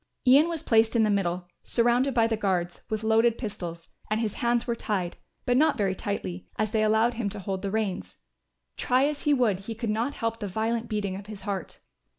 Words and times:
Ian 0.25 0.49
was 0.49 0.63
placed 0.63 0.95
in 0.95 1.03
the 1.03 1.11
middle, 1.11 1.45
surrounded 1.61 2.15
by 2.15 2.25
the 2.25 2.35
guards, 2.35 2.81
with 2.89 3.03
loaded 3.03 3.37
pistols, 3.37 3.87
and 4.09 4.19
his 4.19 4.33
hands 4.33 4.65
were 4.65 4.75
tied, 4.75 5.15
but 5.45 5.55
not 5.57 5.77
very 5.77 5.93
tightly, 5.93 6.47
as 6.57 6.71
they 6.71 6.81
allowed 6.81 7.13
him 7.13 7.29
to 7.29 7.37
hold 7.39 7.61
the 7.61 7.69
reins. 7.69 8.17
Try 8.77 9.05
as 9.05 9.21
he 9.21 9.33
would 9.35 9.59
he 9.59 9.75
could 9.75 9.91
not 9.91 10.15
help 10.15 10.39
the 10.39 10.47
violent 10.47 10.89
beating 10.89 11.15
of 11.15 11.27
his 11.27 11.43
heart. 11.43 11.81